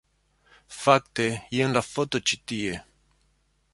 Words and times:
Fakte, 0.77 1.27
jen 1.57 1.77
la 1.77 1.85
foto 1.91 2.23
ĉi 2.31 2.41
tie 2.53 2.81